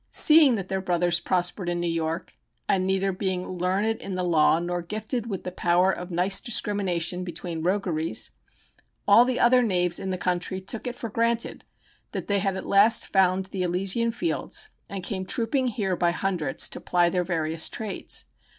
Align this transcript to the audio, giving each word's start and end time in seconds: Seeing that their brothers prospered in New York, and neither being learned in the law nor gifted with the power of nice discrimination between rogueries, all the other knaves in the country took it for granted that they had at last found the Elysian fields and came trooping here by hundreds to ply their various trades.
Seeing 0.09 0.55
that 0.55 0.67
their 0.67 0.81
brothers 0.81 1.19
prospered 1.19 1.69
in 1.69 1.79
New 1.79 1.85
York, 1.85 2.35
and 2.67 2.87
neither 2.87 3.11
being 3.11 3.47
learned 3.47 3.99
in 4.01 4.15
the 4.15 4.23
law 4.23 4.57
nor 4.57 4.81
gifted 4.81 5.27
with 5.27 5.43
the 5.43 5.51
power 5.51 5.91
of 5.91 6.09
nice 6.09 6.41
discrimination 6.41 7.23
between 7.23 7.61
rogueries, 7.61 8.31
all 9.07 9.25
the 9.25 9.39
other 9.39 9.61
knaves 9.61 9.99
in 9.99 10.09
the 10.09 10.17
country 10.17 10.59
took 10.59 10.87
it 10.87 10.95
for 10.95 11.11
granted 11.11 11.63
that 12.13 12.25
they 12.25 12.39
had 12.39 12.57
at 12.57 12.65
last 12.65 13.05
found 13.13 13.45
the 13.51 13.61
Elysian 13.61 14.11
fields 14.11 14.69
and 14.89 15.03
came 15.03 15.23
trooping 15.23 15.67
here 15.67 15.95
by 15.95 16.09
hundreds 16.09 16.67
to 16.69 16.81
ply 16.81 17.07
their 17.07 17.23
various 17.23 17.69
trades. 17.69 18.25